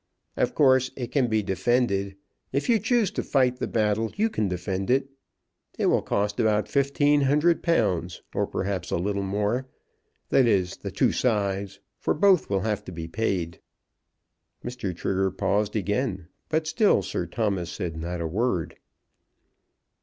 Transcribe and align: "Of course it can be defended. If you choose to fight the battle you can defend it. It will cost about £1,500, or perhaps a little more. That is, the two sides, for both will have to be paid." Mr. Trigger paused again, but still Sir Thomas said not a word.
"Of 0.35 0.55
course 0.55 0.89
it 0.95 1.11
can 1.11 1.27
be 1.27 1.43
defended. 1.43 2.15
If 2.51 2.69
you 2.69 2.79
choose 2.79 3.11
to 3.11 3.21
fight 3.21 3.57
the 3.57 3.67
battle 3.67 4.11
you 4.15 4.31
can 4.31 4.47
defend 4.47 4.89
it. 4.89 5.09
It 5.77 5.85
will 5.85 6.01
cost 6.01 6.39
about 6.39 6.65
£1,500, 6.65 8.19
or 8.33 8.47
perhaps 8.47 8.89
a 8.89 8.97
little 8.97 9.21
more. 9.21 9.67
That 10.29 10.47
is, 10.47 10.77
the 10.77 10.89
two 10.89 11.11
sides, 11.11 11.79
for 11.99 12.15
both 12.15 12.49
will 12.49 12.61
have 12.61 12.83
to 12.85 12.91
be 12.91 13.07
paid." 13.07 13.59
Mr. 14.65 14.95
Trigger 14.95 15.29
paused 15.29 15.75
again, 15.75 16.25
but 16.49 16.65
still 16.65 17.03
Sir 17.03 17.27
Thomas 17.27 17.69
said 17.69 17.95
not 17.95 18.21
a 18.21 18.25
word. 18.27 18.77